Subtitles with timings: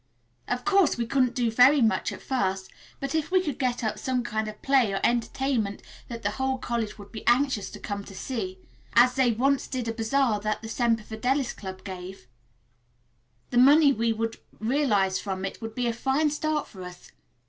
[0.47, 3.99] Of course we couldn't do very much at first, but if we could get up
[3.99, 8.03] some kind of play or entertainment that the whole college would be anxious to come
[8.05, 8.57] to see,
[8.95, 12.25] as they once did a bazaar that the Semper Fidelis Club gave,
[13.51, 17.11] the money we would realize from it would be a fine start for us.